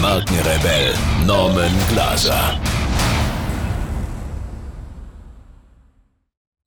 Markenrebell 0.00 0.94
Norman 1.26 1.72
Glaser. 1.90 2.58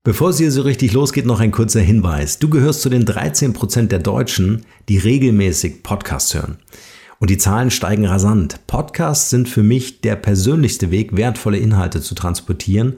Bevor 0.04 0.30
es 0.30 0.38
hier 0.38 0.52
so 0.52 0.62
richtig 0.62 0.94
losgeht, 0.94 1.26
noch 1.26 1.40
ein 1.40 1.50
kurzer 1.50 1.80
Hinweis. 1.80 2.38
Du 2.38 2.50
gehörst 2.50 2.82
zu 2.82 2.90
den 2.90 3.06
13% 3.06 3.88
der 3.88 4.00
Deutschen, 4.00 4.66
die 4.88 5.00
regelmäßig 5.00 5.82
Podcasts 5.82 6.36
hören. 6.36 6.58
Und 7.20 7.32
die 7.32 7.40
Zahlen 7.40 7.72
steigen 7.72 8.06
rasant. 8.06 8.60
Podcasts 8.68 9.32
sind 9.32 9.50
für 9.50 9.64
mich 9.64 10.02
der 10.02 10.16
persönlichste 10.16 10.92
Weg, 10.92 11.16
wertvolle 11.16 11.58
Inhalte 11.58 12.02
zu 12.02 12.14
transportieren 12.14 12.98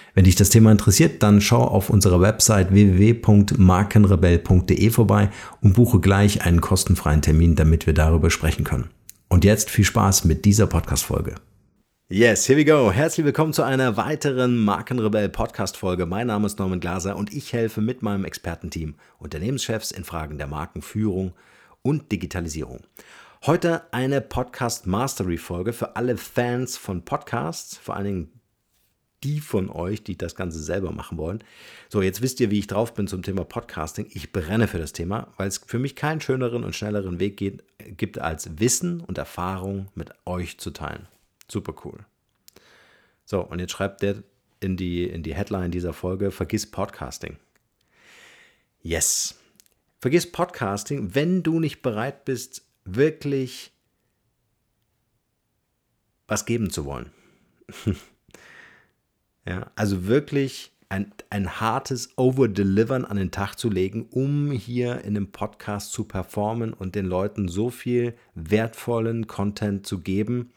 Wenn 0.13 0.25
dich 0.25 0.35
das 0.35 0.49
Thema 0.49 0.71
interessiert, 0.71 1.23
dann 1.23 1.39
schau 1.39 1.63
auf 1.63 1.89
unserer 1.89 2.19
Website 2.19 2.73
www.markenrebell.de 2.73 4.89
vorbei 4.89 5.29
und 5.61 5.73
buche 5.73 6.01
gleich 6.01 6.45
einen 6.45 6.59
kostenfreien 6.59 7.21
Termin, 7.21 7.55
damit 7.55 7.87
wir 7.87 7.93
darüber 7.93 8.29
sprechen 8.29 8.65
können. 8.65 8.89
Und 9.29 9.45
jetzt 9.45 9.69
viel 9.69 9.85
Spaß 9.85 10.25
mit 10.25 10.43
dieser 10.43 10.67
Podcast-Folge. 10.67 11.35
Yes, 12.09 12.49
here 12.49 12.59
we 12.59 12.65
go. 12.65 12.91
Herzlich 12.91 13.25
willkommen 13.25 13.53
zu 13.53 13.63
einer 13.63 13.95
weiteren 13.95 14.57
Markenrebell 14.57 15.29
Podcast 15.29 15.77
Folge. 15.77 16.05
Mein 16.05 16.27
Name 16.27 16.45
ist 16.45 16.59
Norman 16.59 16.81
Glaser 16.81 17.15
und 17.15 17.33
ich 17.33 17.53
helfe 17.53 17.79
mit 17.79 18.01
meinem 18.01 18.25
Expertenteam 18.25 18.95
Unternehmenschefs 19.17 19.91
in 19.91 20.03
Fragen 20.03 20.37
der 20.37 20.47
Markenführung 20.47 21.31
und 21.83 22.11
Digitalisierung. 22.11 22.81
Heute 23.45 23.83
eine 23.93 24.19
Podcast 24.19 24.87
Mastery 24.87 25.37
Folge 25.37 25.71
für 25.71 25.95
alle 25.95 26.17
Fans 26.17 26.75
von 26.75 27.05
Podcasts, 27.05 27.77
vor 27.77 27.95
allen 27.95 28.05
Dingen 28.05 28.40
die 29.23 29.39
von 29.39 29.69
euch, 29.69 30.03
die 30.03 30.17
das 30.17 30.35
Ganze 30.35 30.61
selber 30.61 30.91
machen 30.91 31.17
wollen. 31.17 31.43
So, 31.89 32.01
jetzt 32.01 32.21
wisst 32.21 32.39
ihr, 32.39 32.51
wie 32.51 32.59
ich 32.59 32.67
drauf 32.67 32.93
bin 32.93 33.07
zum 33.07 33.23
Thema 33.23 33.43
Podcasting. 33.43 34.07
Ich 34.11 34.31
brenne 34.31 34.67
für 34.67 34.79
das 34.79 34.93
Thema, 34.93 35.33
weil 35.37 35.47
es 35.47 35.59
für 35.59 35.79
mich 35.79 35.95
keinen 35.95 36.21
schöneren 36.21 36.63
und 36.63 36.75
schnelleren 36.75 37.19
Weg 37.19 37.37
geht, 37.37 37.63
gibt, 37.97 38.19
als 38.19 38.59
Wissen 38.59 39.01
und 39.01 39.17
Erfahrung 39.17 39.89
mit 39.95 40.11
euch 40.25 40.57
zu 40.57 40.71
teilen. 40.71 41.07
Super 41.47 41.75
cool. 41.85 42.05
So, 43.25 43.41
und 43.41 43.59
jetzt 43.59 43.71
schreibt 43.71 44.01
der 44.01 44.23
in 44.59 44.77
die, 44.77 45.05
in 45.05 45.23
die 45.23 45.35
Headline 45.35 45.71
dieser 45.71 45.93
Folge, 45.93 46.31
vergiss 46.31 46.69
Podcasting. 46.69 47.37
Yes. 48.81 49.39
Vergiss 49.99 50.31
Podcasting, 50.31 51.13
wenn 51.13 51.43
du 51.43 51.59
nicht 51.59 51.81
bereit 51.81 52.25
bist, 52.25 52.63
wirklich 52.85 53.71
was 56.27 56.45
geben 56.45 56.69
zu 56.69 56.85
wollen. 56.85 57.11
Ja, 59.45 59.71
also 59.75 60.05
wirklich 60.05 60.71
ein, 60.91 61.13
ein 61.29 61.61
hartes 61.61 62.17
Overdelivern 62.17 63.05
an 63.05 63.17
den 63.17 63.31
Tag 63.31 63.55
zu 63.55 63.69
legen, 63.69 64.07
um 64.11 64.51
hier 64.51 65.01
in 65.05 65.15
einem 65.15 65.31
Podcast 65.31 65.93
zu 65.93 66.03
performen 66.03 66.73
und 66.73 66.95
den 66.95 67.05
Leuten 67.05 67.47
so 67.47 67.69
viel 67.69 68.15
wertvollen 68.35 69.25
Content 69.25 69.87
zu 69.87 69.99
geben. 70.01 70.51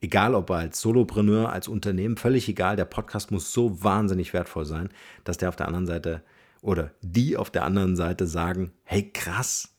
Egal 0.00 0.34
ob 0.34 0.50
als 0.50 0.80
Solopreneur, 0.80 1.52
als 1.52 1.68
Unternehmen, 1.68 2.16
völlig 2.16 2.48
egal. 2.48 2.76
Der 2.76 2.86
Podcast 2.86 3.30
muss 3.30 3.52
so 3.52 3.82
wahnsinnig 3.82 4.32
wertvoll 4.32 4.64
sein, 4.64 4.88
dass 5.22 5.36
der 5.36 5.50
auf 5.50 5.56
der 5.56 5.68
anderen 5.68 5.86
Seite 5.86 6.22
oder 6.62 6.92
die 7.02 7.36
auf 7.36 7.50
der 7.50 7.64
anderen 7.64 7.94
Seite 7.94 8.26
sagen, 8.26 8.72
hey 8.84 9.10
krass, 9.10 9.74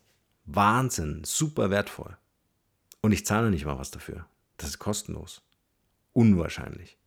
Wahnsinn, 0.45 1.23
super 1.25 1.71
wertvoll. 1.71 2.15
Und 3.01 3.11
ich 3.11 3.25
zahle 3.25 3.49
nicht 3.49 3.65
mal 3.65 3.79
was 3.79 3.89
dafür. 3.89 4.27
Das 4.57 4.69
ist 4.69 4.79
kostenlos. 4.79 5.41
Unwahrscheinlich. 6.13 6.97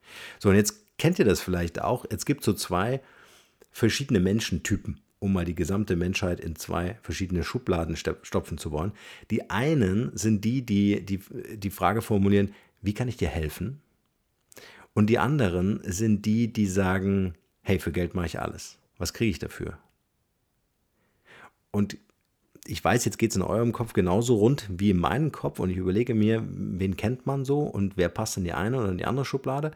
So, 0.41 0.49
und 0.49 0.57
jetzt 0.57 0.88
kennt 0.99 1.19
ihr 1.19 1.25
das 1.25 1.41
vielleicht 1.41 1.81
auch? 1.81 2.05
Es 2.11 2.27
gibt 2.27 2.45
so 2.45 2.53
zwei 2.53 3.01
verschiedene 3.71 4.21
Menschentypen, 4.21 5.01
um 5.19 5.33
mal 5.33 5.45
die 5.45 5.55
gesamte 5.55 5.97
Menschheit 5.97 6.41
in 6.41 6.57
zwei 6.57 6.99
verschiedene 7.03 7.45
Schubladen 7.45 7.97
stopfen 7.97 8.59
zu 8.59 8.73
wollen. 8.73 8.93
Die 9.31 9.51
einen 9.51 10.17
sind 10.17 10.45
die, 10.45 10.65
die 10.65 11.05
die, 11.05 11.21
die 11.57 11.71
Frage 11.71 12.03
formulieren, 12.03 12.53
wie 12.83 12.95
kann 12.95 13.09
ich 13.09 13.17
dir 13.17 13.29
helfen? 13.29 13.81
Und 14.95 15.07
die 15.07 15.19
anderen 15.19 15.81
sind 15.85 16.27
die, 16.27 16.53
die 16.53 16.67
sagen, 16.67 17.35
hey, 17.63 17.79
für 17.79 17.93
Geld 17.93 18.15
mache 18.15 18.27
ich 18.27 18.41
alles. 18.41 18.79
Was 18.97 19.13
kriege 19.13 19.31
ich 19.31 19.39
dafür? 19.39 19.79
Und 21.71 21.99
ich 22.67 22.85
weiß, 22.85 23.05
jetzt 23.05 23.19
geht 23.19 23.31
es 23.31 23.37
in 23.37 23.43
eurem 23.43 23.73
Kopf 23.73 23.93
genauso 23.93 24.37
rund 24.37 24.67
wie 24.69 24.91
in 24.91 24.99
meinem 24.99 25.33
Kopf 25.33 25.59
und 25.59 25.71
ich 25.71 25.77
überlege 25.77 26.15
mir, 26.15 26.45
wen 26.49 26.97
kennt 26.97 27.27
man 27.27 27.45
so 27.45 27.61
und 27.61 27.97
wer 27.97 28.09
passt 28.09 28.37
in 28.37 28.45
die 28.45 28.53
eine 28.53 28.79
oder 28.79 28.91
in 28.91 28.99
die 28.99 29.07
andere 29.07 29.25
Schublade. 29.25 29.71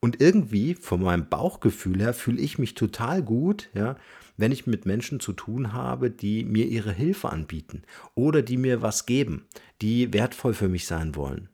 Und 0.00 0.20
irgendwie, 0.20 0.74
von 0.74 1.02
meinem 1.02 1.28
Bauchgefühl 1.28 2.00
her, 2.00 2.14
fühle 2.14 2.40
ich 2.40 2.58
mich 2.58 2.74
total 2.74 3.22
gut, 3.22 3.68
ja, 3.74 3.96
wenn 4.36 4.52
ich 4.52 4.66
mit 4.66 4.86
Menschen 4.86 5.18
zu 5.18 5.32
tun 5.32 5.72
habe, 5.72 6.10
die 6.10 6.44
mir 6.44 6.66
ihre 6.66 6.92
Hilfe 6.92 7.30
anbieten 7.30 7.82
oder 8.14 8.40
die 8.40 8.56
mir 8.56 8.80
was 8.80 9.06
geben, 9.06 9.46
die 9.82 10.12
wertvoll 10.12 10.54
für 10.54 10.68
mich 10.68 10.86
sein 10.86 11.16
wollen, 11.16 11.48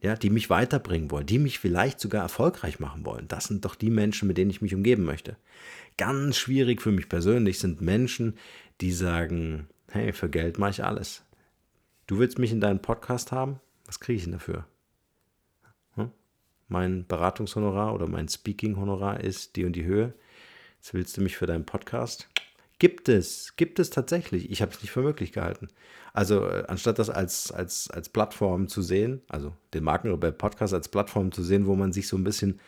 ja, 0.00 0.14
die 0.14 0.28
mich 0.28 0.50
weiterbringen 0.50 1.10
wollen, 1.10 1.24
die 1.24 1.38
mich 1.38 1.58
vielleicht 1.58 1.98
sogar 1.98 2.22
erfolgreich 2.22 2.78
machen 2.78 3.06
wollen. 3.06 3.26
Das 3.28 3.44
sind 3.44 3.64
doch 3.64 3.74
die 3.74 3.90
Menschen, 3.90 4.28
mit 4.28 4.36
denen 4.36 4.50
ich 4.50 4.60
mich 4.60 4.74
umgeben 4.74 5.04
möchte. 5.04 5.36
Ganz 5.96 6.36
schwierig 6.36 6.82
für 6.82 6.92
mich 6.92 7.08
persönlich 7.08 7.58
sind 7.58 7.80
Menschen, 7.80 8.34
die 8.82 8.92
sagen, 8.92 9.66
hey, 9.90 10.12
für 10.12 10.28
Geld 10.28 10.58
mache 10.58 10.72
ich 10.72 10.84
alles. 10.84 11.24
Du 12.06 12.18
willst 12.18 12.38
mich 12.38 12.52
in 12.52 12.60
deinem 12.60 12.80
Podcast 12.80 13.32
haben? 13.32 13.60
Was 13.86 14.00
kriege 14.00 14.18
ich 14.18 14.24
denn 14.24 14.32
dafür? 14.32 14.66
Mein 16.68 17.06
Beratungshonorar 17.06 17.94
oder 17.94 18.06
mein 18.06 18.28
Speaking-Honorar 18.28 19.20
ist 19.20 19.56
die 19.56 19.64
und 19.64 19.72
die 19.72 19.84
Höhe. 19.84 20.14
Jetzt 20.76 20.94
willst 20.94 21.16
du 21.16 21.22
mich 21.22 21.36
für 21.36 21.46
deinen 21.46 21.64
Podcast. 21.64 22.28
Gibt 22.78 23.08
es, 23.08 23.56
gibt 23.56 23.80
es 23.80 23.90
tatsächlich. 23.90 24.50
Ich 24.50 24.62
habe 24.62 24.70
es 24.70 24.80
nicht 24.80 24.92
für 24.92 25.02
möglich 25.02 25.32
gehalten. 25.32 25.68
Also 26.12 26.46
äh, 26.46 26.64
anstatt 26.68 26.98
das 26.98 27.10
als, 27.10 27.50
als, 27.50 27.90
als 27.90 28.08
Plattform 28.08 28.68
zu 28.68 28.82
sehen, 28.82 29.22
also 29.28 29.52
den 29.74 29.82
Markenrebell 29.82 30.32
Podcast 30.32 30.74
als 30.74 30.88
Plattform 30.88 31.32
zu 31.32 31.42
sehen, 31.42 31.66
wo 31.66 31.74
man 31.74 31.92
sich 31.92 32.06
so 32.06 32.16
ein 32.16 32.24
bisschen 32.24 32.60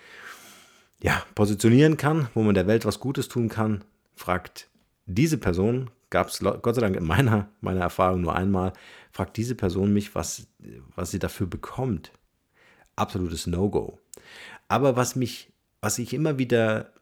ja, 1.00 1.22
positionieren 1.34 1.96
kann, 1.96 2.28
wo 2.34 2.42
man 2.42 2.54
der 2.54 2.66
Welt 2.66 2.84
was 2.84 2.98
Gutes 2.98 3.28
tun 3.28 3.48
kann, 3.48 3.84
fragt 4.16 4.68
diese 5.06 5.38
Person, 5.38 5.90
gab 6.10 6.28
es 6.28 6.40
Gott 6.40 6.74
sei 6.74 6.80
Dank 6.80 6.96
in 6.96 7.04
meiner, 7.04 7.48
meiner 7.60 7.80
Erfahrung 7.80 8.22
nur 8.22 8.34
einmal, 8.34 8.72
fragt 9.12 9.36
diese 9.36 9.54
Person 9.54 9.92
mich, 9.92 10.14
was, 10.14 10.48
was 10.96 11.10
sie 11.10 11.18
dafür 11.18 11.46
bekommt 11.46 12.12
absolutes 13.00 13.46
No-Go. 13.46 13.98
Aber 14.68 14.96
was 14.96 15.16
mich, 15.16 15.52
was 15.80 15.98
ich 15.98 16.14
immer 16.14 16.38
wieder 16.38 16.92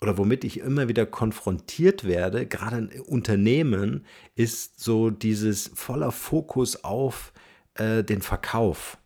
oder 0.00 0.18
womit 0.18 0.44
ich 0.44 0.60
immer 0.60 0.88
wieder 0.88 1.06
konfrontiert 1.06 2.04
werde, 2.04 2.46
gerade 2.46 2.76
in 2.76 3.00
Unternehmen, 3.00 4.04
ist 4.34 4.78
so 4.78 5.08
dieses 5.08 5.70
voller 5.74 6.12
Fokus 6.12 6.84
auf 6.84 7.32
äh, 7.74 8.04
den 8.04 8.20
Verkauf. 8.20 8.98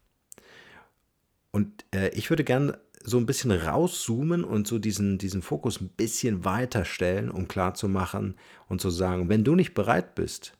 Und 1.52 1.84
äh, 1.94 2.08
ich 2.10 2.30
würde 2.30 2.42
gerne 2.42 2.80
so 3.04 3.16
ein 3.16 3.26
bisschen 3.26 3.52
rauszoomen 3.52 4.44
und 4.44 4.66
so 4.66 4.78
diesen, 4.78 5.18
diesen 5.18 5.42
Fokus 5.42 5.80
ein 5.80 5.88
bisschen 5.88 6.44
weiter 6.44 6.84
stellen, 6.84 7.30
um 7.30 7.46
klarzumachen 7.46 8.36
und 8.68 8.80
zu 8.80 8.90
sagen, 8.90 9.28
wenn 9.28 9.44
du 9.44 9.54
nicht 9.54 9.74
bereit 9.74 10.14
bist, 10.14 10.54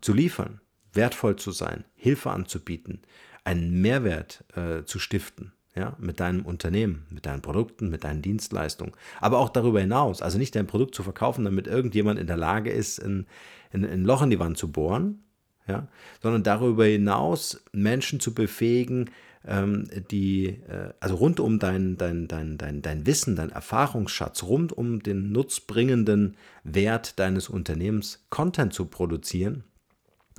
zu 0.00 0.12
liefern, 0.12 0.60
wertvoll 0.92 1.36
zu 1.36 1.50
sein, 1.50 1.84
Hilfe 1.94 2.30
anzubieten, 2.30 3.02
einen 3.44 3.80
Mehrwert 3.80 4.44
äh, 4.54 4.84
zu 4.84 4.98
stiften, 4.98 5.52
ja, 5.74 5.96
mit 5.98 6.20
deinem 6.20 6.44
Unternehmen, 6.44 7.06
mit 7.10 7.26
deinen 7.26 7.42
Produkten, 7.42 7.90
mit 7.90 8.04
deinen 8.04 8.22
Dienstleistungen, 8.22 8.94
aber 9.20 9.38
auch 9.38 9.48
darüber 9.48 9.80
hinaus, 9.80 10.22
also 10.22 10.38
nicht 10.38 10.54
dein 10.56 10.66
Produkt 10.66 10.94
zu 10.94 11.02
verkaufen, 11.02 11.44
damit 11.44 11.66
irgendjemand 11.66 12.18
in 12.18 12.26
der 12.26 12.36
Lage 12.36 12.70
ist, 12.70 12.98
ein, 12.98 13.26
ein, 13.72 13.84
ein 13.84 14.04
Loch 14.04 14.22
in 14.22 14.30
die 14.30 14.40
Wand 14.40 14.58
zu 14.58 14.70
bohren, 14.70 15.22
ja, 15.66 15.86
sondern 16.22 16.42
darüber 16.42 16.84
hinaus 16.84 17.62
Menschen 17.72 18.20
zu 18.20 18.34
befähigen, 18.34 19.10
ähm, 19.46 19.88
die, 20.10 20.46
äh, 20.46 20.92
also 21.00 21.14
rund 21.14 21.40
um 21.40 21.58
dein, 21.58 21.96
dein, 21.96 22.28
dein, 22.28 22.58
dein, 22.58 22.82
dein 22.82 23.06
Wissen, 23.06 23.36
dein 23.36 23.50
Erfahrungsschatz, 23.50 24.42
rund 24.42 24.72
um 24.72 25.02
den 25.02 25.32
nutzbringenden 25.32 26.36
Wert 26.64 27.18
deines 27.18 27.48
Unternehmens 27.48 28.26
Content 28.30 28.74
zu 28.74 28.86
produzieren, 28.86 29.64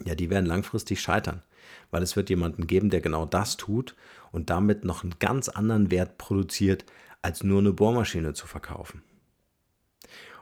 ja, 0.05 0.15
die 0.15 0.29
werden 0.29 0.45
langfristig 0.45 1.01
scheitern, 1.01 1.41
weil 1.89 2.03
es 2.03 2.15
wird 2.15 2.29
jemanden 2.29 2.67
geben, 2.67 2.89
der 2.89 3.01
genau 3.01 3.25
das 3.25 3.57
tut 3.57 3.95
und 4.31 4.49
damit 4.49 4.83
noch 4.83 5.03
einen 5.03 5.15
ganz 5.19 5.49
anderen 5.49 5.91
Wert 5.91 6.17
produziert, 6.17 6.85
als 7.21 7.43
nur 7.43 7.59
eine 7.59 7.73
Bohrmaschine 7.73 8.33
zu 8.33 8.47
verkaufen. 8.47 9.03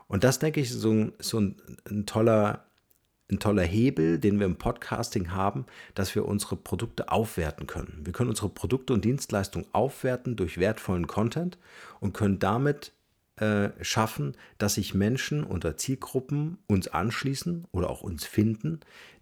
Und 0.08 0.24
das, 0.24 0.40
denke 0.40 0.60
ich, 0.60 0.72
ist 0.72 0.82
so 0.82 0.92
ein, 0.92 1.14
so 1.20 1.40
ein, 1.40 1.56
ein 1.90 2.06
toller 2.06 2.66
ein 3.32 3.40
toller 3.40 3.64
Hebel, 3.64 4.18
den 4.18 4.40
wir 4.40 4.46
im 4.46 4.56
Podcasting 4.56 5.32
haben, 5.32 5.66
dass 5.94 6.16
wir 6.16 6.26
unsere 6.26 6.56
Produkte 6.56 7.12
aufwerten 7.12 7.68
können. 7.68 8.02
Wir 8.04 8.12
können 8.14 8.30
unsere 8.30 8.50
Produkte 8.50 8.94
und 8.94 9.06
Dienstleistungen 9.06 9.68
aufwerten 9.72 10.36
durch 10.36 10.58
wertvollen 10.58 11.08
Content 11.08 11.58
und 12.00 12.14
können 12.14 12.40
damit 12.40 12.92
äh, 13.36 13.70
schaffen, 13.82 14.36
dass 14.58 14.76
sich 14.76 14.94
Menschen 14.94 15.44
oder 15.44 15.78
Zielgruppen 15.78 16.58
uns 16.68 16.88
anschließen 16.88 17.68
oder 17.72 17.90
auch 17.90 18.02
uns 18.02 18.26
finden, 18.26 18.80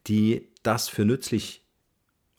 die 0.07 0.47
das 0.63 0.87
für 0.89 1.05
nützlich 1.05 1.66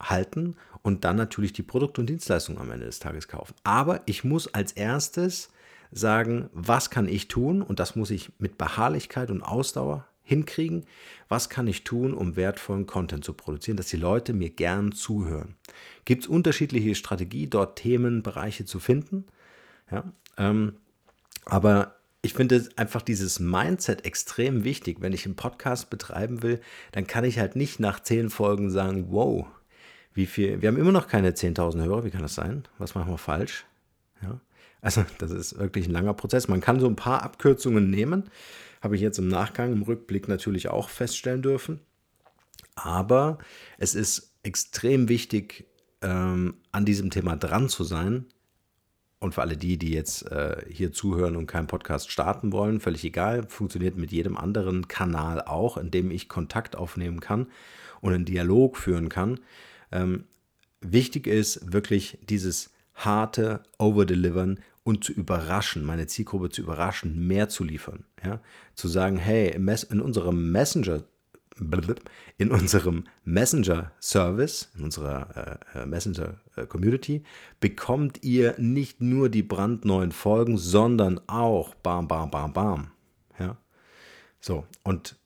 halten 0.01 0.57
und 0.83 1.05
dann 1.05 1.17
natürlich 1.17 1.53
die 1.53 1.63
Produkte 1.63 2.01
und 2.01 2.09
Dienstleistungen 2.09 2.61
am 2.61 2.71
Ende 2.71 2.87
des 2.87 2.99
Tages 2.99 3.29
kaufen. 3.29 3.55
Aber 3.65 4.03
ich 4.07 4.25
muss 4.25 4.53
als 4.55 4.73
erstes 4.73 5.51
sagen, 5.91 6.49
was 6.53 6.91
kann 6.91 7.09
ich 7.09 7.29
tun? 7.29 7.63
Und 7.63 7.81
das 7.81 7.97
muss 7.97 8.11
ich 8.11 8.31
mit 8.39 8.59
Beharrlichkeit 8.59 9.31
und 9.31 9.43
Ausdauer 9.43 10.07
hinkriegen. 10.23 10.85
Was 11.29 11.49
kann 11.49 11.67
ich 11.67 11.85
tun, 11.85 12.13
um 12.13 12.37
wertvollen 12.37 12.87
Content 12.87 13.25
zu 13.25 13.33
produzieren, 13.33 13.79
dass 13.79 13.87
die 13.89 13.97
Leute 13.97 14.35
mir 14.35 14.51
gern 14.51 14.93
zuhören? 14.93 15.57
Gibt 16.05 16.25
es 16.25 16.29
unterschiedliche 16.29 16.95
Strategie, 16.95 17.47
dort 17.47 17.79
Themenbereiche 17.79 18.67
zu 18.67 18.79
finden? 18.79 19.25
Ja, 19.91 20.05
ähm, 20.37 20.75
aber 21.47 21.95
ich 22.21 22.35
finde 22.35 22.69
einfach 22.77 23.01
dieses 23.01 23.41
Mindset 23.41 24.05
extrem 24.05 24.65
wichtig. 24.65 25.01
Wenn 25.01 25.15
ich 25.15 25.25
einen 25.25 25.37
Podcast 25.37 25.89
betreiben 25.89 26.43
will, 26.43 26.61
dann 26.93 27.07
kann 27.07 27.25
ich 27.25 27.39
halt 27.39 27.57
nicht 27.57 27.81
nach 27.81 28.01
zehn 28.01 28.29
Folgen 28.29 28.71
sagen, 28.71 29.07
wow, 29.11 29.47
wie 30.19 30.27
viel, 30.27 30.61
wir 30.61 30.69
haben 30.69 30.77
immer 30.77 30.91
noch 30.91 31.07
keine 31.07 31.31
10.000 31.31 31.85
Hörer, 31.85 32.05
wie 32.05 32.11
kann 32.11 32.23
das 32.23 32.35
sein? 32.35 32.65
Was 32.79 32.97
machen 32.97 33.13
wir 33.13 33.19
falsch? 33.19 33.65
Ja. 34.21 34.41
Also 34.81 35.05
das 35.19 35.31
ist 35.31 35.57
wirklich 35.61 35.87
ein 35.87 35.93
langer 35.93 36.13
Prozess. 36.13 36.49
Man 36.49 36.61
kann 36.61 36.81
so 36.81 36.89
ein 36.89 36.97
paar 36.97 37.23
Abkürzungen 37.23 37.89
nehmen, 37.89 38.25
habe 38.83 38.97
ich 38.97 39.01
jetzt 39.01 39.19
im 39.19 39.29
Nachgang, 39.29 39.73
im 39.73 39.83
Rückblick 39.83 40.27
natürlich 40.27 40.71
auch 40.71 40.89
feststellen 40.89 41.41
dürfen. 41.41 41.79
Aber 42.75 43.39
es 43.79 43.95
ist 43.95 44.35
extrem 44.43 45.09
wichtig, 45.09 45.69
ähm, 46.03 46.55
an 46.73 46.85
diesem 46.85 47.11
Thema 47.11 47.37
dran 47.37 47.69
zu 47.69 47.85
sein. 47.85 48.27
Und 49.21 49.35
für 49.35 49.43
alle 49.43 49.57
die, 49.57 49.79
die 49.79 49.93
jetzt 49.93 50.31
äh, 50.33 50.65
hier 50.69 50.91
zuhören 50.91 51.37
und 51.37 51.47
keinen 51.47 51.69
Podcast 51.69 52.11
starten 52.11 52.51
wollen, 52.51 52.81
völlig 52.81 53.05
egal, 53.05 53.49
funktioniert 53.49 53.97
mit 53.97 54.11
jedem 54.11 54.37
anderen 54.37 54.89
Kanal 54.89 55.43
auch, 55.43 55.77
in 55.77 55.93
dem 55.93 56.11
ich 56.11 56.29
Kontakt 56.29 56.75
aufnehmen 56.75 57.21
kann 57.21 57.47
und 58.01 58.15
einen 58.15 58.25
Dialog 58.25 58.77
führen 58.77 59.09
kann. 59.09 59.39
Ähm, 59.93 60.25
wichtig 60.81 61.27
ist 61.27 61.73
wirklich 61.73 62.19
dieses 62.29 62.71
harte 62.95 63.63
Overdelivern 63.79 64.61
und 64.83 65.05
zu 65.05 65.13
überraschen, 65.13 65.85
meine 65.85 66.07
Zielgruppe 66.07 66.51
zu 66.51 66.63
überraschen, 66.63 67.27
mehr 67.27 67.49
zu 67.49 67.63
liefern. 67.63 68.05
Ja? 68.25 68.41
Zu 68.75 68.89
sagen, 68.89 69.19
hey, 69.19 69.55
in 69.55 70.01
unserem 70.01 70.51
Messenger, 70.51 71.03
in 72.39 72.51
unserem 72.51 73.05
Messenger-Service, 73.25 74.71
in 74.77 74.85
unserer 74.85 75.61
äh, 75.75 75.81
äh 75.81 75.87
Messenger-Community, 75.87 77.23
bekommt 77.61 78.25
ihr 78.25 78.55
nicht 78.59 79.01
nur 79.01 79.29
die 79.29 79.43
brandneuen 79.43 80.13
Folgen, 80.13 80.57
sondern 80.57 81.21
auch 81.27 81.75
bam, 81.75 82.09
bam, 82.09 82.31
bam, 82.31 82.53
bam. 82.53 82.91
Ja? 83.39 83.59
So, 84.41 84.67
und 84.85 85.17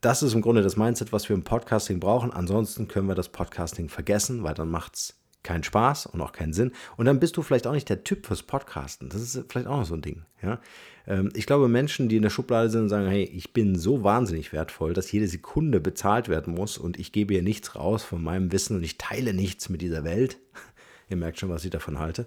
das 0.00 0.22
ist 0.22 0.34
im 0.34 0.42
Grunde 0.42 0.62
das 0.62 0.76
Mindset, 0.76 1.12
was 1.12 1.28
wir 1.28 1.34
im 1.34 1.44
Podcasting 1.44 2.00
brauchen. 2.00 2.32
Ansonsten 2.32 2.88
können 2.88 3.08
wir 3.08 3.14
das 3.14 3.28
Podcasting 3.28 3.88
vergessen, 3.88 4.44
weil 4.44 4.54
dann 4.54 4.70
macht 4.70 4.96
es 4.96 5.14
keinen 5.42 5.62
Spaß 5.62 6.06
und 6.06 6.20
auch 6.20 6.32
keinen 6.32 6.52
Sinn. 6.52 6.72
Und 6.96 7.06
dann 7.06 7.20
bist 7.20 7.36
du 7.36 7.42
vielleicht 7.42 7.66
auch 7.66 7.72
nicht 7.72 7.88
der 7.88 8.04
Typ 8.04 8.26
fürs 8.26 8.42
Podcasten. 8.42 9.08
Das 9.08 9.22
ist 9.22 9.44
vielleicht 9.48 9.66
auch 9.66 9.78
noch 9.78 9.86
so 9.86 9.94
ein 9.94 10.02
Ding. 10.02 10.24
Ja? 10.42 10.60
Ähm, 11.06 11.30
ich 11.34 11.46
glaube, 11.46 11.68
Menschen, 11.68 12.08
die 12.08 12.16
in 12.16 12.22
der 12.22 12.30
Schublade 12.30 12.70
sind 12.70 12.82
und 12.82 12.88
sagen, 12.88 13.08
hey, 13.08 13.24
ich 13.24 13.52
bin 13.52 13.76
so 13.76 14.04
wahnsinnig 14.04 14.52
wertvoll, 14.52 14.94
dass 14.94 15.10
jede 15.10 15.26
Sekunde 15.26 15.80
bezahlt 15.80 16.28
werden 16.28 16.54
muss 16.54 16.76
und 16.78 16.98
ich 16.98 17.12
gebe 17.12 17.34
hier 17.34 17.42
nichts 17.42 17.74
raus 17.74 18.04
von 18.04 18.22
meinem 18.22 18.52
Wissen 18.52 18.76
und 18.76 18.82
ich 18.82 18.98
teile 18.98 19.32
nichts 19.32 19.68
mit 19.68 19.80
dieser 19.80 20.04
Welt. 20.04 20.38
Ihr 21.08 21.16
merkt 21.16 21.38
schon, 21.38 21.48
was 21.48 21.64
ich 21.64 21.70
davon 21.70 21.98
halte. 21.98 22.26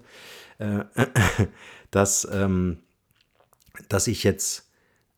Äh, 0.58 0.84
dass, 1.90 2.26
ähm, 2.32 2.78
dass 3.88 4.08
ich 4.08 4.24
jetzt 4.24 4.71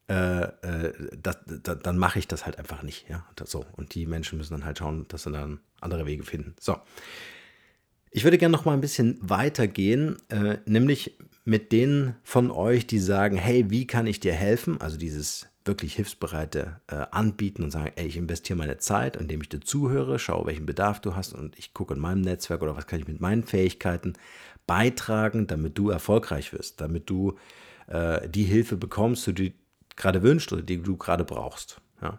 äh, 0.09 0.43
äh, 0.43 0.93
das, 1.17 1.39
das, 1.63 1.79
dann 1.83 1.97
mache 1.97 2.19
ich 2.19 2.29
das 2.29 2.45
halt 2.45 2.59
einfach 2.59 2.83
nicht. 2.83 3.09
Ja? 3.09 3.25
Das 3.37 3.51
so. 3.51 3.65
Und 3.77 3.95
die 3.95 4.07
Menschen 4.07 4.39
müssen 4.39 4.53
dann 4.53 4.65
halt 4.65 4.79
schauen, 4.79 5.07
dass 5.09 5.23
sie 5.23 5.33
dann 5.33 5.61
andere 5.81 6.07
Wege 6.07 6.25
finden. 6.25 6.55
So. 6.61 6.77
Ich 8.11 8.25
würde 8.25 8.39
gerne 8.39 8.53
noch 8.53 8.65
mal 8.65 8.75
ein 8.75 8.81
bisschen 8.81 9.19
weitergehen, 9.21 10.17
äh, 10.29 10.59
nämlich 10.67 11.17
mit 11.45 11.73
denen 11.73 12.17
von 12.23 12.51
euch, 12.51 12.87
die 12.87 12.99
sagen, 12.99 13.37
hey, 13.37 13.71
wie 13.71 13.87
kann 13.87 14.07
ich 14.07 14.21
dir 14.21 14.33
helfen? 14.33 14.81
Also 14.81 14.97
dieses 14.97 15.49
wirklich 15.65 15.95
hilfsbereite 15.95 16.81
äh, 16.89 17.07
anbieten 17.11 17.63
und 17.63 17.71
sagen, 17.71 17.93
ey, 17.97 18.07
ich 18.07 18.17
investiere 18.17 18.59
meine 18.59 18.79
Zeit, 18.79 19.17
indem 19.17 19.41
ich 19.41 19.49
dir 19.49 19.61
zuhöre, 19.61 20.19
schaue, 20.19 20.47
welchen 20.47 20.67
Bedarf 20.67 21.01
du 21.01 21.17
hast 21.17 21.33
und 21.33 21.59
ich 21.59 21.73
gucke 21.73 21.95
in 21.95 22.01
meinem 22.01 22.21
Netzwerk 22.21 22.63
oder 22.63 22.77
was 22.77 22.87
kann 22.87 23.01
ich 23.01 23.09
mit 23.09 23.21
meinen 23.21 23.45
Fähigkeiten 23.45 24.15
beitragen, 24.67 25.47
damit 25.47 25.79
du 25.79 25.91
erfolgreich 25.91 26.53
wirst, 26.53 26.81
damit 26.81 27.09
du 27.09 27.37
äh, 27.87 28.29
die 28.29 28.45
Hilfe 28.45 28.77
bekommst, 28.77 29.27
die 29.39 29.55
gerade 29.97 30.23
wünschst 30.23 30.53
oder 30.53 30.63
die 30.63 30.83
du 30.83 30.97
gerade 30.97 31.25
brauchst. 31.25 31.81
Ja. 32.03 32.19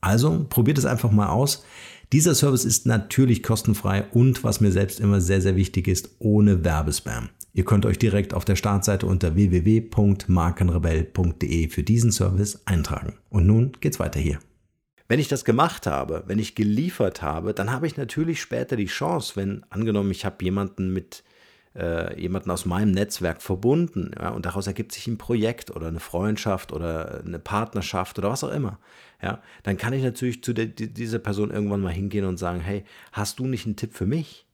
Also 0.00 0.46
probiert 0.48 0.78
es 0.78 0.86
einfach 0.86 1.10
mal 1.10 1.28
aus. 1.28 1.64
Dieser 2.12 2.34
Service 2.34 2.64
ist 2.64 2.86
natürlich 2.86 3.42
kostenfrei 3.42 4.04
und 4.12 4.42
was 4.42 4.60
mir 4.60 4.72
selbst 4.72 4.98
immer 4.98 5.20
sehr, 5.20 5.40
sehr 5.40 5.54
wichtig 5.56 5.86
ist, 5.86 6.16
ohne 6.18 6.64
Werbespam. 6.64 7.28
Ihr 7.52 7.64
könnt 7.64 7.84
euch 7.86 7.98
direkt 7.98 8.34
auf 8.34 8.44
der 8.44 8.54
Startseite 8.56 9.06
unter 9.06 9.34
www.markenrebell.de 9.34 11.68
für 11.68 11.82
diesen 11.82 12.12
Service 12.12 12.60
eintragen. 12.64 13.18
Und 13.28 13.46
nun 13.46 13.72
geht's 13.80 14.00
weiter 14.00 14.20
hier. 14.20 14.38
Wenn 15.08 15.18
ich 15.18 15.28
das 15.28 15.44
gemacht 15.44 15.88
habe, 15.88 16.22
wenn 16.26 16.38
ich 16.38 16.54
geliefert 16.54 17.22
habe, 17.22 17.52
dann 17.52 17.72
habe 17.72 17.88
ich 17.88 17.96
natürlich 17.96 18.40
später 18.40 18.76
die 18.76 18.86
Chance, 18.86 19.34
wenn 19.34 19.64
angenommen, 19.68 20.12
ich 20.12 20.24
habe 20.24 20.44
jemanden 20.44 20.92
mit 20.92 21.24
äh, 21.74 22.20
jemanden 22.20 22.50
aus 22.50 22.64
meinem 22.64 22.90
Netzwerk 22.90 23.42
verbunden 23.42 24.10
ja, 24.18 24.30
und 24.30 24.46
daraus 24.46 24.66
ergibt 24.66 24.92
sich 24.92 25.06
ein 25.06 25.18
Projekt 25.18 25.70
oder 25.70 25.88
eine 25.88 26.00
Freundschaft 26.00 26.72
oder 26.72 27.22
eine 27.24 27.38
Partnerschaft 27.38 28.18
oder 28.18 28.30
was 28.30 28.44
auch 28.44 28.52
immer, 28.52 28.78
ja, 29.22 29.42
dann 29.62 29.76
kann 29.76 29.92
ich 29.92 30.02
natürlich 30.02 30.42
zu 30.42 30.52
der, 30.52 30.66
dieser 30.66 31.18
Person 31.18 31.50
irgendwann 31.50 31.80
mal 31.80 31.92
hingehen 31.92 32.24
und 32.24 32.38
sagen, 32.38 32.60
hey, 32.60 32.84
hast 33.12 33.38
du 33.38 33.46
nicht 33.46 33.66
einen 33.66 33.76
Tipp 33.76 33.94
für 33.94 34.06
mich? 34.06 34.46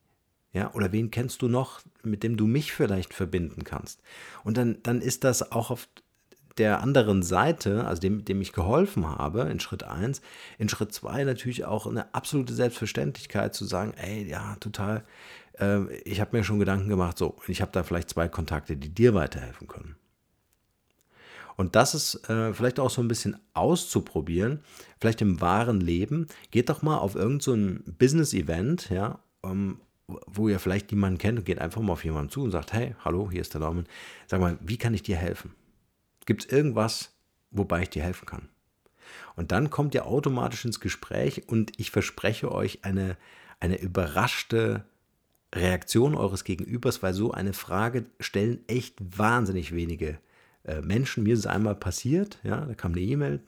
Ja, 0.52 0.72
oder 0.72 0.90
wen 0.90 1.10
kennst 1.10 1.42
du 1.42 1.48
noch, 1.48 1.80
mit 2.02 2.22
dem 2.22 2.36
du 2.36 2.46
mich 2.46 2.72
vielleicht 2.72 3.12
verbinden 3.12 3.64
kannst? 3.64 4.00
Und 4.42 4.56
dann, 4.56 4.78
dann 4.82 5.02
ist 5.02 5.22
das 5.22 5.52
auch 5.52 5.70
auf 5.70 5.86
der 6.58 6.80
anderen 6.80 7.22
Seite, 7.22 7.86
also 7.86 8.00
dem, 8.00 8.24
dem 8.24 8.40
ich 8.40 8.52
geholfen 8.52 9.06
habe 9.06 9.42
in 9.42 9.60
Schritt 9.60 9.82
1, 9.82 10.22
in 10.58 10.68
Schritt 10.68 10.92
2 10.92 11.24
natürlich 11.24 11.64
auch 11.64 11.86
eine 11.86 12.14
absolute 12.14 12.54
Selbstverständlichkeit 12.54 13.54
zu 13.54 13.64
sagen, 13.64 13.92
ey, 13.96 14.28
ja, 14.28 14.56
total, 14.60 15.04
äh, 15.58 15.94
ich 16.04 16.20
habe 16.20 16.36
mir 16.36 16.44
schon 16.44 16.58
Gedanken 16.58 16.88
gemacht, 16.88 17.18
so, 17.18 17.36
ich 17.46 17.60
habe 17.60 17.72
da 17.72 17.82
vielleicht 17.82 18.10
zwei 18.10 18.28
Kontakte, 18.28 18.76
die 18.76 18.88
dir 18.88 19.14
weiterhelfen 19.14 19.66
können. 19.66 19.96
Und 21.56 21.74
das 21.74 21.94
ist 21.94 22.28
äh, 22.28 22.52
vielleicht 22.52 22.78
auch 22.78 22.90
so 22.90 23.00
ein 23.00 23.08
bisschen 23.08 23.36
auszuprobieren, 23.54 24.60
vielleicht 25.00 25.22
im 25.22 25.40
wahren 25.40 25.80
Leben. 25.80 26.26
Geht 26.50 26.68
doch 26.68 26.82
mal 26.82 26.98
auf 26.98 27.14
irgendein 27.14 27.82
so 27.84 27.92
Business-Event, 27.98 28.90
ja, 28.90 29.20
um, 29.40 29.80
wo 30.06 30.48
ihr 30.48 30.60
vielleicht 30.60 30.90
jemanden 30.90 31.18
kennt 31.18 31.38
und 31.38 31.44
geht 31.44 31.58
einfach 31.58 31.80
mal 31.80 31.94
auf 31.94 32.04
jemanden 32.04 32.30
zu 32.30 32.42
und 32.42 32.50
sagt, 32.50 32.72
hey, 32.72 32.94
hallo, 33.04 33.30
hier 33.30 33.40
ist 33.40 33.54
der 33.54 33.62
Norman. 33.62 33.86
Sag 34.26 34.40
mal, 34.40 34.58
wie 34.60 34.76
kann 34.76 34.94
ich 34.94 35.02
dir 35.02 35.16
helfen? 35.16 35.54
Gibt 36.26 36.44
es 36.44 36.52
irgendwas, 36.52 37.14
wobei 37.50 37.82
ich 37.82 37.90
dir 37.90 38.02
helfen 38.02 38.26
kann? 38.26 38.48
Und 39.36 39.52
dann 39.52 39.70
kommt 39.70 39.94
ihr 39.94 40.06
automatisch 40.06 40.64
ins 40.64 40.80
Gespräch 40.80 41.48
und 41.48 41.72
ich 41.78 41.90
verspreche 41.90 42.52
euch 42.52 42.84
eine, 42.84 43.16
eine 43.60 43.80
überraschte 43.80 44.84
Reaktion 45.54 46.14
eures 46.14 46.44
Gegenübers, 46.44 47.02
weil 47.02 47.14
so 47.14 47.30
eine 47.30 47.52
Frage 47.52 48.06
stellen 48.20 48.60
echt 48.66 48.96
wahnsinnig 49.18 49.74
wenige 49.74 50.18
äh, 50.64 50.80
Menschen. 50.80 51.22
Mir 51.22 51.34
ist 51.34 51.40
es 51.40 51.46
einmal 51.46 51.76
passiert, 51.76 52.38
ja, 52.42 52.64
da 52.64 52.74
kam 52.74 52.92
eine 52.92 53.00
E-Mail, 53.00 53.40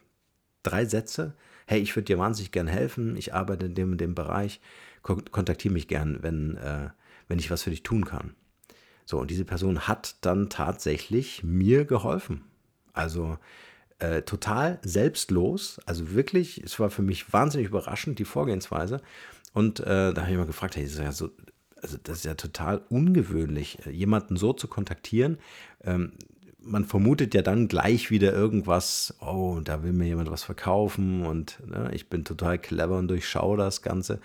drei 0.63 0.85
Sätze. 0.85 1.35
Hey, 1.67 1.81
ich 1.81 1.95
würde 1.95 2.05
dir 2.05 2.19
wahnsinnig 2.19 2.53
gern 2.53 2.69
helfen, 2.69 3.17
ich 3.17 3.35
arbeite 3.35 3.67
in 3.67 3.75
dem 3.75 3.93
und 3.93 4.01
dem 4.01 4.15
Bereich, 4.15 4.61
kontaktiere 5.03 5.75
mich 5.75 5.89
gern, 5.89 6.23
wenn, 6.23 6.57
äh, 6.57 6.91
wenn 7.27 7.39
ich 7.39 7.51
was 7.51 7.63
für 7.63 7.71
dich 7.71 7.83
tun 7.83 8.05
kann. 8.05 8.35
So, 9.05 9.19
und 9.19 9.31
diese 9.31 9.45
Person 9.45 9.89
hat 9.89 10.17
dann 10.21 10.51
tatsächlich 10.51 11.43
mir 11.43 11.85
geholfen. 11.85 12.45
Also 12.99 13.39
äh, 14.01 14.23
total 14.23 14.81
selbstlos, 14.83 15.81
also 15.87 16.13
wirklich, 16.13 16.63
es 16.65 16.81
war 16.81 16.91
für 16.91 17.03
mich 17.03 17.33
wahnsinnig 17.33 17.69
überraschend, 17.69 18.19
die 18.19 18.25
Vorgehensweise. 18.25 19.01
Und 19.55 19.79
äh, 19.81 20.13
da 20.13 20.23
habe 20.23 20.33
ich 20.33 20.37
mal 20.37 20.47
gefragt, 20.47 20.77
hey, 20.77 20.83
das 20.83 20.95
ist 20.95 20.99
ja 20.99 21.13
so, 21.13 21.31
also 21.81 21.97
das 22.03 22.19
ist 22.19 22.25
ja 22.25 22.35
total 22.35 22.83
ungewöhnlich, 22.91 23.79
äh, 23.87 23.91
jemanden 23.91 24.37
so 24.37 24.53
zu 24.53 24.67
kontaktieren. 24.67 25.39
Ähm, 25.85 26.13
man 26.61 26.85
vermutet 26.85 27.35
ja 27.35 27.43
dann 27.43 27.69
gleich 27.69 28.11
wieder 28.11 28.33
irgendwas, 28.33 29.15
oh, 29.21 29.61
da 29.63 29.85
will 29.85 29.93
mir 29.93 30.07
jemand 30.07 30.31
was 30.31 30.43
verkaufen 30.43 31.25
und 31.25 31.59
ne, 31.67 31.91
ich 31.95 32.09
bin 32.09 32.25
total 32.25 32.59
clever 32.59 32.99
und 32.99 33.09
durchschaue 33.09 33.57
das 33.57 33.81
Ganze. 33.81 34.21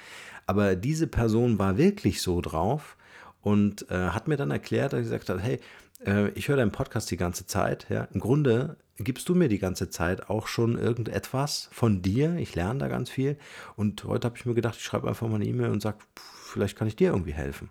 Aber 0.47 0.75
diese 0.75 1.05
Person 1.05 1.59
war 1.59 1.77
wirklich 1.77 2.23
so 2.23 2.41
drauf 2.41 2.97
und 3.41 3.89
äh, 3.91 4.09
hat 4.09 4.27
mir 4.27 4.35
dann 4.35 4.49
erklärt, 4.49 4.93
dass 4.93 5.01
gesagt 5.01 5.29
hat, 5.29 5.39
hey, 5.41 5.59
äh, 6.05 6.29
ich 6.29 6.47
höre 6.47 6.57
deinen 6.57 6.71
Podcast 6.71 7.09
die 7.11 7.17
ganze 7.17 7.45
Zeit. 7.45 7.87
Ja. 7.89 8.07
Im 8.13 8.19
Grunde 8.19 8.77
gibst 8.97 9.29
du 9.29 9.35
mir 9.35 9.49
die 9.49 9.59
ganze 9.59 9.89
Zeit 9.89 10.29
auch 10.29 10.47
schon 10.47 10.77
irgendetwas 10.77 11.69
von 11.71 12.01
dir. 12.01 12.35
Ich 12.37 12.55
lerne 12.55 12.79
da 12.79 12.87
ganz 12.87 13.09
viel. 13.09 13.37
Und 13.75 14.03
heute 14.03 14.25
habe 14.25 14.37
ich 14.37 14.45
mir 14.45 14.53
gedacht, 14.53 14.75
ich 14.77 14.83
schreibe 14.83 15.07
einfach 15.07 15.27
mal 15.27 15.35
eine 15.35 15.45
E-Mail 15.45 15.71
und 15.71 15.81
sage, 15.81 15.97
vielleicht 16.15 16.77
kann 16.77 16.87
ich 16.87 16.95
dir 16.95 17.11
irgendwie 17.11 17.33
helfen. 17.33 17.69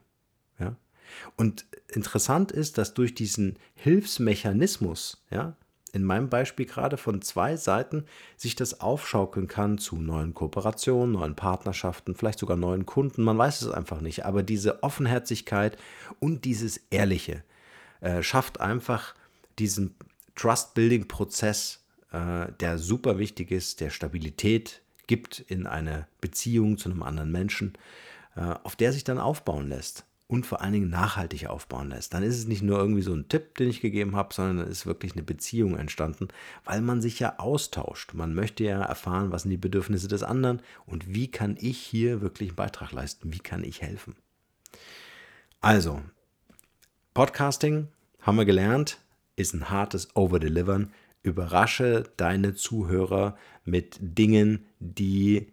Ja. 0.58 0.76
Und 1.36 1.66
interessant 1.88 2.52
ist, 2.52 2.78
dass 2.78 2.94
durch 2.94 3.14
diesen 3.14 3.58
Hilfsmechanismus, 3.74 5.24
ja, 5.30 5.56
in 5.92 6.04
meinem 6.04 6.30
Beispiel 6.30 6.64
gerade 6.64 6.96
von 6.96 7.20
zwei 7.20 7.56
Seiten 7.56 8.06
sich 8.38 8.56
das 8.56 8.80
aufschaukeln 8.80 9.46
kann 9.46 9.76
zu 9.76 9.96
neuen 9.96 10.32
Kooperationen, 10.32 11.12
neuen 11.12 11.36
Partnerschaften, 11.36 12.14
vielleicht 12.14 12.38
sogar 12.38 12.56
neuen 12.56 12.86
Kunden. 12.86 13.22
Man 13.22 13.36
weiß 13.36 13.60
es 13.60 13.70
einfach 13.70 14.00
nicht. 14.00 14.24
Aber 14.24 14.42
diese 14.42 14.82
Offenherzigkeit 14.82 15.76
und 16.18 16.46
dieses 16.46 16.78
Ehrliche 16.88 17.44
äh, 18.02 18.22
schafft 18.22 18.60
einfach 18.60 19.14
diesen 19.58 19.94
Trust-Building-Prozess, 20.34 21.84
äh, 22.12 22.52
der 22.60 22.78
super 22.78 23.18
wichtig 23.18 23.50
ist, 23.50 23.80
der 23.80 23.90
Stabilität 23.90 24.82
gibt 25.06 25.40
in 25.40 25.66
eine 25.66 26.06
Beziehung 26.20 26.78
zu 26.78 26.90
einem 26.90 27.02
anderen 27.02 27.32
Menschen, 27.32 27.72
äh, 28.36 28.40
auf 28.40 28.76
der 28.76 28.92
sich 28.92 29.04
dann 29.04 29.18
aufbauen 29.18 29.68
lässt 29.68 30.04
und 30.26 30.46
vor 30.46 30.62
allen 30.62 30.72
Dingen 30.72 30.90
nachhaltig 30.90 31.46
aufbauen 31.46 31.90
lässt. 31.90 32.14
Dann 32.14 32.22
ist 32.22 32.38
es 32.38 32.46
nicht 32.46 32.62
nur 32.62 32.78
irgendwie 32.78 33.02
so 33.02 33.12
ein 33.12 33.28
Tipp, 33.28 33.54
den 33.56 33.68
ich 33.68 33.80
gegeben 33.80 34.16
habe, 34.16 34.32
sondern 34.32 34.58
dann 34.58 34.68
ist 34.68 34.86
wirklich 34.86 35.12
eine 35.12 35.22
Beziehung 35.22 35.76
entstanden, 35.76 36.28
weil 36.64 36.80
man 36.80 37.02
sich 37.02 37.20
ja 37.20 37.38
austauscht. 37.38 38.14
Man 38.14 38.34
möchte 38.34 38.64
ja 38.64 38.82
erfahren, 38.82 39.30
was 39.30 39.42
sind 39.42 39.50
die 39.50 39.58
Bedürfnisse 39.58 40.08
des 40.08 40.22
anderen 40.22 40.62
und 40.86 41.14
wie 41.14 41.30
kann 41.30 41.56
ich 41.60 41.78
hier 41.78 42.22
wirklich 42.22 42.50
einen 42.50 42.56
Beitrag 42.56 42.92
leisten, 42.92 43.32
wie 43.32 43.40
kann 43.40 43.62
ich 43.62 43.82
helfen. 43.82 44.16
Also, 45.60 46.00
Podcasting, 47.14 47.88
haben 48.20 48.38
wir 48.38 48.44
gelernt, 48.44 48.98
ist 49.36 49.54
ein 49.54 49.70
hartes 49.70 50.16
Overdelivern. 50.16 50.92
Überrasche 51.22 52.04
deine 52.16 52.54
Zuhörer 52.54 53.36
mit 53.64 53.98
Dingen, 54.00 54.66
die 54.80 55.52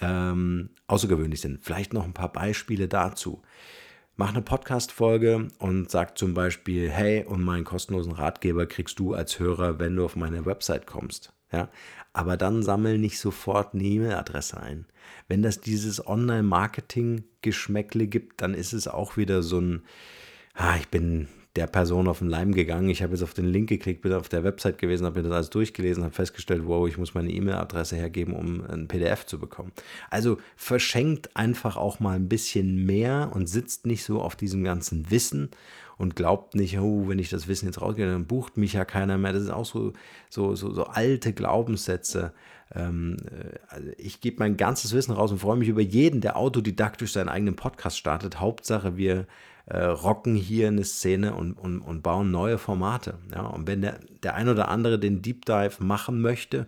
ähm, 0.00 0.70
außergewöhnlich 0.86 1.40
sind. 1.40 1.62
Vielleicht 1.62 1.92
noch 1.92 2.04
ein 2.04 2.14
paar 2.14 2.32
Beispiele 2.32 2.88
dazu 2.88 3.42
mach 4.16 4.30
eine 4.30 4.42
Podcast-Folge 4.42 5.48
und 5.58 5.90
sag 5.90 6.18
zum 6.18 6.34
Beispiel, 6.34 6.90
hey, 6.90 7.24
und 7.24 7.42
meinen 7.42 7.64
kostenlosen 7.64 8.12
Ratgeber 8.12 8.66
kriegst 8.66 8.98
du 8.98 9.14
als 9.14 9.38
Hörer, 9.38 9.78
wenn 9.78 9.96
du 9.96 10.04
auf 10.04 10.16
meine 10.16 10.44
Website 10.46 10.86
kommst. 10.86 11.32
Ja, 11.50 11.70
aber 12.12 12.36
dann 12.36 12.62
sammel 12.62 12.98
nicht 12.98 13.18
sofort 13.18 13.74
eine 13.74 13.82
E-Mail-Adresse 13.82 14.60
ein. 14.60 14.86
Wenn 15.28 15.42
das 15.42 15.60
dieses 15.60 16.06
Online-Marketing-Geschmäckle 16.06 18.06
gibt, 18.06 18.40
dann 18.40 18.54
ist 18.54 18.72
es 18.72 18.88
auch 18.88 19.16
wieder 19.16 19.42
so 19.42 19.60
ein, 19.60 19.82
ah, 20.54 20.76
ich 20.78 20.88
bin 20.88 21.28
der 21.56 21.66
Person 21.66 22.08
auf 22.08 22.20
den 22.20 22.28
Leim 22.28 22.52
gegangen. 22.52 22.88
Ich 22.88 23.02
habe 23.02 23.12
jetzt 23.12 23.22
auf 23.22 23.34
den 23.34 23.44
Link 23.44 23.68
geklickt, 23.68 24.00
bin 24.00 24.12
auf 24.14 24.28
der 24.30 24.42
Website 24.42 24.78
gewesen, 24.78 25.04
habe 25.04 25.20
mir 25.20 25.28
das 25.28 25.36
alles 25.36 25.50
durchgelesen, 25.50 26.02
habe 26.02 26.14
festgestellt, 26.14 26.62
wow, 26.64 26.88
ich 26.88 26.96
muss 26.96 27.12
meine 27.12 27.30
E-Mail-Adresse 27.30 27.96
hergeben, 27.96 28.34
um 28.34 28.64
ein 28.64 28.88
PDF 28.88 29.26
zu 29.26 29.38
bekommen. 29.38 29.72
Also 30.08 30.38
verschenkt 30.56 31.36
einfach 31.36 31.76
auch 31.76 32.00
mal 32.00 32.16
ein 32.16 32.28
bisschen 32.28 32.86
mehr 32.86 33.32
und 33.34 33.48
sitzt 33.48 33.86
nicht 33.86 34.02
so 34.02 34.22
auf 34.22 34.34
diesem 34.34 34.64
ganzen 34.64 35.10
Wissen 35.10 35.50
und 35.98 36.16
glaubt 36.16 36.54
nicht, 36.54 36.78
oh, 36.78 37.06
wenn 37.06 37.18
ich 37.18 37.28
das 37.28 37.48
Wissen 37.48 37.66
jetzt 37.66 37.82
rausgehe, 37.82 38.10
dann 38.10 38.26
bucht 38.26 38.56
mich 38.56 38.72
ja 38.72 38.86
keiner 38.86 39.18
mehr. 39.18 39.34
Das 39.34 39.42
ist 39.42 39.50
auch 39.50 39.66
so, 39.66 39.92
so, 40.30 40.54
so, 40.56 40.72
so 40.72 40.84
alte 40.84 41.34
Glaubenssätze. 41.34 42.32
Ähm, 42.74 43.18
äh, 43.30 43.58
also 43.68 43.90
ich 43.98 44.22
gebe 44.22 44.38
mein 44.38 44.56
ganzes 44.56 44.94
Wissen 44.94 45.12
raus 45.12 45.30
und 45.30 45.38
freue 45.38 45.58
mich 45.58 45.68
über 45.68 45.82
jeden, 45.82 46.22
der 46.22 46.38
autodidaktisch 46.38 47.12
seinen 47.12 47.28
eigenen 47.28 47.56
Podcast 47.56 47.98
startet. 47.98 48.40
Hauptsache, 48.40 48.96
wir 48.96 49.26
äh, 49.66 49.84
rocken 49.84 50.34
hier 50.34 50.68
eine 50.68 50.84
Szene 50.84 51.34
und, 51.34 51.54
und, 51.54 51.80
und 51.80 52.02
bauen 52.02 52.30
neue 52.30 52.58
Formate. 52.58 53.18
Ja? 53.34 53.42
Und 53.42 53.66
wenn 53.66 53.82
der, 53.82 54.00
der 54.22 54.34
ein 54.34 54.48
oder 54.48 54.68
andere 54.68 54.98
den 54.98 55.22
Deep 55.22 55.44
Dive 55.46 55.82
machen 55.82 56.20
möchte 56.20 56.66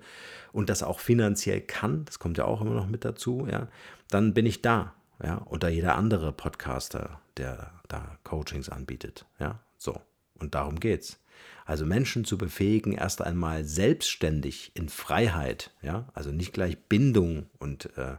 und 0.52 0.70
das 0.70 0.82
auch 0.82 1.00
finanziell 1.00 1.60
kann, 1.60 2.04
das 2.04 2.18
kommt 2.18 2.38
ja 2.38 2.44
auch 2.44 2.60
immer 2.60 2.74
noch 2.74 2.86
mit 2.86 3.04
dazu, 3.04 3.46
ja, 3.50 3.68
dann 4.10 4.34
bin 4.34 4.46
ich 4.46 4.62
da. 4.62 4.94
Ja, 5.22 5.42
oder 5.46 5.68
jeder 5.68 5.94
andere 5.94 6.32
Podcaster, 6.32 7.20
der 7.36 7.70
da 7.86 8.18
Coachings 8.24 8.68
anbietet. 8.68 9.26
Ja, 9.38 9.60
so. 9.78 10.00
Und 10.40 10.56
darum 10.56 10.80
geht's. 10.80 11.20
Also 11.64 11.86
Menschen 11.86 12.24
zu 12.24 12.36
befähigen, 12.36 12.92
erst 12.92 13.22
einmal 13.22 13.64
selbstständig 13.64 14.72
in 14.74 14.88
Freiheit, 14.88 15.72
ja, 15.82 16.08
also 16.12 16.30
nicht 16.30 16.52
gleich 16.52 16.76
Bindung 16.88 17.46
und 17.58 17.88
äh, 17.96 18.16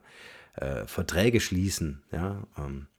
äh, 0.55 0.87
Verträge 0.87 1.39
schließen, 1.39 2.03
ja, 2.11 2.43
ähm, 2.57 2.87
äh, 2.87 2.94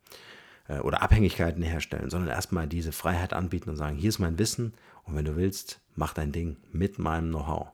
oder 0.82 1.02
Abhängigkeiten 1.02 1.62
herstellen, 1.62 2.10
sondern 2.10 2.30
erstmal 2.30 2.66
diese 2.66 2.92
Freiheit 2.92 3.32
anbieten 3.32 3.70
und 3.70 3.76
sagen, 3.76 3.96
hier 3.96 4.08
ist 4.08 4.18
mein 4.18 4.38
Wissen 4.38 4.74
und 5.04 5.14
wenn 5.14 5.24
du 5.24 5.36
willst, 5.36 5.80
mach 5.94 6.12
dein 6.12 6.32
Ding 6.32 6.56
mit 6.72 6.98
meinem 6.98 7.30
Know-how. 7.30 7.68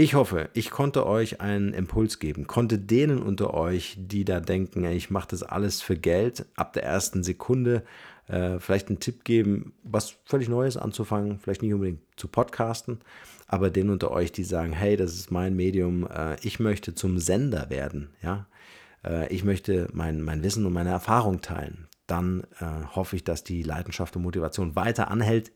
Ich 0.00 0.14
hoffe, 0.14 0.48
ich 0.54 0.70
konnte 0.70 1.06
euch 1.06 1.40
einen 1.40 1.74
Impuls 1.74 2.20
geben, 2.20 2.46
konnte 2.46 2.78
denen 2.78 3.20
unter 3.20 3.52
euch, 3.52 3.96
die 3.98 4.24
da 4.24 4.38
denken, 4.38 4.84
ich 4.84 5.10
mache 5.10 5.26
das 5.30 5.42
alles 5.42 5.82
für 5.82 5.96
Geld, 5.96 6.46
ab 6.54 6.72
der 6.72 6.84
ersten 6.84 7.24
Sekunde 7.24 7.82
äh, 8.28 8.60
vielleicht 8.60 8.90
einen 8.90 9.00
Tipp 9.00 9.24
geben, 9.24 9.72
was 9.82 10.14
völlig 10.24 10.48
Neues 10.48 10.76
anzufangen, 10.76 11.40
vielleicht 11.40 11.62
nicht 11.62 11.74
unbedingt 11.74 12.02
zu 12.14 12.28
podcasten, 12.28 13.00
aber 13.48 13.70
denen 13.70 13.90
unter 13.90 14.12
euch, 14.12 14.30
die 14.30 14.44
sagen, 14.44 14.72
hey, 14.72 14.96
das 14.96 15.14
ist 15.14 15.32
mein 15.32 15.56
Medium, 15.56 16.06
äh, 16.06 16.36
ich 16.42 16.60
möchte 16.60 16.94
zum 16.94 17.18
Sender 17.18 17.68
werden, 17.68 18.10
ja, 18.22 18.46
äh, 19.04 19.32
ich 19.32 19.44
möchte 19.44 19.88
mein, 19.92 20.22
mein 20.22 20.42
Wissen 20.42 20.66
und 20.66 20.72
meine 20.72 20.90
Erfahrung 20.90 21.40
teilen, 21.40 21.88
dann 22.06 22.44
äh, 22.60 22.66
hoffe 22.94 23.16
ich, 23.16 23.24
dass 23.24 23.44
die 23.44 23.62
Leidenschaft 23.62 24.16
und 24.16 24.22
Motivation 24.22 24.76
weiter 24.76 25.10
anhält, 25.10 25.52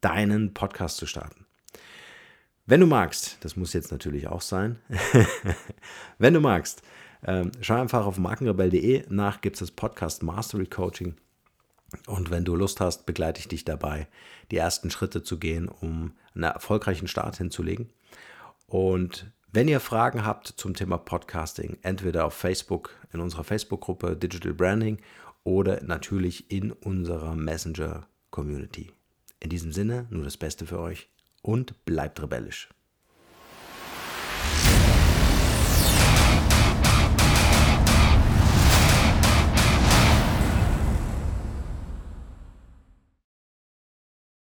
deinen 0.00 0.54
Podcast 0.54 0.96
zu 0.96 1.06
starten. 1.06 1.46
Wenn 2.66 2.80
du 2.80 2.86
magst, 2.86 3.38
das 3.40 3.56
muss 3.56 3.72
jetzt 3.72 3.90
natürlich 3.90 4.28
auch 4.28 4.40
sein, 4.40 4.78
wenn 6.18 6.34
du 6.34 6.40
magst, 6.40 6.82
äh, 7.22 7.44
schau 7.60 7.80
einfach 7.80 8.06
auf 8.06 8.18
markenrebell.de 8.18 9.04
nach, 9.08 9.40
gibt 9.40 9.56
es 9.56 9.60
das 9.60 9.70
Podcast 9.72 10.22
Mastery 10.22 10.66
Coaching. 10.66 11.16
Und 12.06 12.30
wenn 12.30 12.44
du 12.44 12.54
Lust 12.54 12.80
hast, 12.80 13.04
begleite 13.04 13.40
ich 13.40 13.48
dich 13.48 13.64
dabei, 13.64 14.08
die 14.50 14.56
ersten 14.56 14.90
Schritte 14.90 15.22
zu 15.22 15.38
gehen, 15.38 15.68
um 15.68 16.12
einen 16.34 16.44
erfolgreichen 16.44 17.08
Start 17.08 17.36
hinzulegen. 17.36 17.90
Und 18.66 19.30
wenn 19.54 19.68
ihr 19.68 19.80
Fragen 19.80 20.24
habt 20.24 20.48
zum 20.48 20.72
Thema 20.72 20.96
Podcasting, 20.96 21.76
entweder 21.82 22.24
auf 22.24 22.32
Facebook, 22.32 22.96
in 23.12 23.20
unserer 23.20 23.44
Facebook-Gruppe 23.44 24.16
Digital 24.16 24.54
Branding 24.54 24.96
oder 25.44 25.82
natürlich 25.82 26.50
in 26.50 26.72
unserer 26.72 27.36
Messenger-Community. 27.36 28.92
In 29.40 29.50
diesem 29.50 29.72
Sinne, 29.72 30.06
nur 30.08 30.24
das 30.24 30.38
Beste 30.38 30.64
für 30.64 30.80
euch 30.80 31.10
und 31.42 31.84
bleibt 31.84 32.22
rebellisch. 32.22 32.70